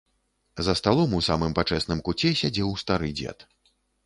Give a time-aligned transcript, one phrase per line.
[0.65, 3.47] За сталом у самым пачэсным куце сядзеў стары дзед.